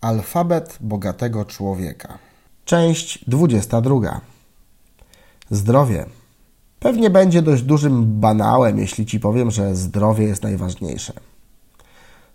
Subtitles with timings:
[0.00, 2.18] Alfabet bogatego człowieka.
[2.64, 4.20] Część 22.
[5.50, 6.06] Zdrowie.
[6.78, 11.12] Pewnie będzie dość dużym banałem, jeśli ci powiem, że zdrowie jest najważniejsze.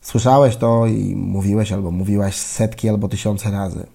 [0.01, 3.87] Słyszałeś to i mówiłeś albo mówiłaś setki albo tysiące razy.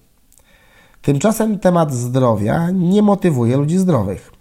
[1.01, 4.31] Tymczasem temat zdrowia nie motywuje ludzi zdrowych.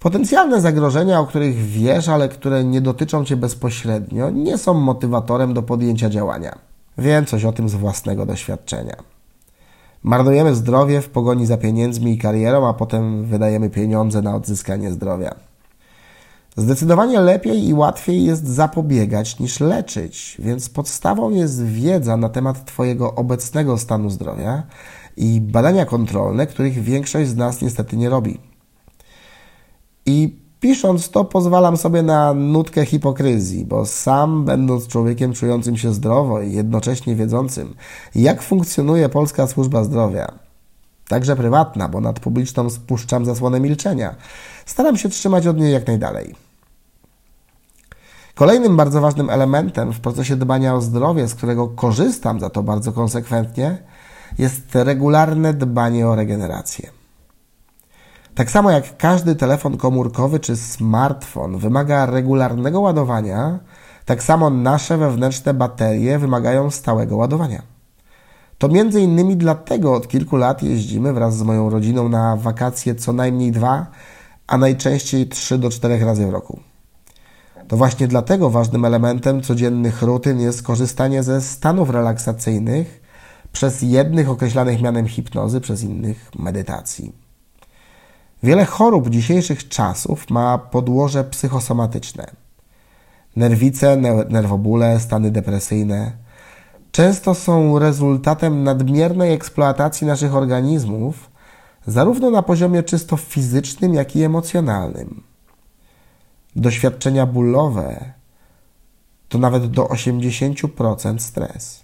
[0.00, 5.62] Potencjalne zagrożenia, o których wiesz, ale które nie dotyczą cię bezpośrednio, nie są motywatorem do
[5.62, 6.73] podjęcia działania.
[6.98, 8.96] Wiem coś o tym z własnego doświadczenia.
[10.02, 15.34] Marnujemy zdrowie w pogoni za pieniędzmi i karierą, a potem wydajemy pieniądze na odzyskanie zdrowia.
[16.56, 23.14] Zdecydowanie lepiej i łatwiej jest zapobiegać niż leczyć, więc podstawą jest wiedza na temat Twojego
[23.14, 24.62] obecnego stanu zdrowia
[25.16, 28.38] i badania kontrolne, których większość z nas niestety nie robi.
[30.06, 36.40] I Pisząc to, pozwalam sobie na nutkę hipokryzji, bo sam, będąc człowiekiem czującym się zdrowo
[36.40, 37.74] i jednocześnie wiedzącym,
[38.14, 40.32] jak funkcjonuje polska służba zdrowia,
[41.08, 44.14] także prywatna, bo nad publiczną spuszczam zasłonę milczenia,
[44.66, 46.34] staram się trzymać od niej jak najdalej.
[48.34, 52.92] Kolejnym bardzo ważnym elementem w procesie dbania o zdrowie, z którego korzystam za to bardzo
[52.92, 53.78] konsekwentnie,
[54.38, 57.03] jest regularne dbanie o regenerację.
[58.34, 63.58] Tak samo jak każdy telefon komórkowy czy smartfon wymaga regularnego ładowania,
[64.04, 67.62] tak samo nasze wewnętrzne baterie wymagają stałego ładowania.
[68.58, 73.12] To między innymi dlatego od kilku lat jeździmy wraz z moją rodziną na wakacje co
[73.12, 73.86] najmniej dwa,
[74.46, 76.60] a najczęściej trzy do czterech razy w roku.
[77.68, 83.02] To właśnie dlatego ważnym elementem codziennych rutyn jest korzystanie ze stanów relaksacyjnych
[83.52, 87.23] przez jednych określanych mianem hipnozy, przez innych medytacji.
[88.44, 92.30] Wiele chorób dzisiejszych czasów ma podłoże psychosomatyczne.
[93.36, 93.96] Nerwice,
[94.28, 96.12] nerwobóle, stany depresyjne
[96.92, 101.30] często są rezultatem nadmiernej eksploatacji naszych organizmów,
[101.86, 105.22] zarówno na poziomie czysto fizycznym, jak i emocjonalnym.
[106.56, 108.12] Doświadczenia bólowe
[109.28, 111.82] to nawet do 80% stres.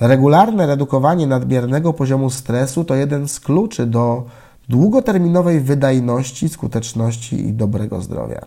[0.00, 4.24] Regularne redukowanie nadmiernego poziomu stresu to jeden z kluczy do
[4.68, 8.46] długoterminowej wydajności, skuteczności i dobrego zdrowia.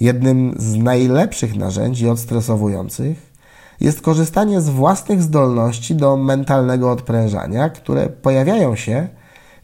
[0.00, 3.32] Jednym z najlepszych narzędzi odstresowujących
[3.80, 9.08] jest korzystanie z własnych zdolności do mentalnego odprężania, które pojawiają się,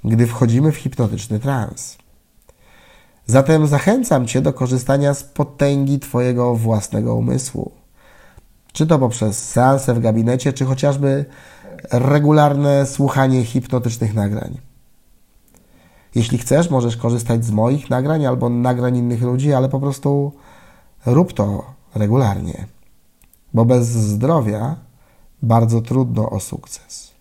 [0.05, 1.99] gdy wchodzimy w hipnotyczny trans.
[3.27, 7.73] Zatem zachęcam Cię do korzystania z potęgi Twojego własnego umysłu.
[8.73, 11.25] Czy to poprzez seanse w gabinecie, czy chociażby
[11.93, 14.70] regularne słuchanie hipnotycznych nagrań.
[16.15, 20.33] Jeśli chcesz, możesz korzystać z moich nagrań albo nagrań innych ludzi, ale po prostu
[21.07, 22.67] rób to regularnie,
[23.55, 24.77] bo bez zdrowia
[25.43, 27.20] bardzo trudno o sukces.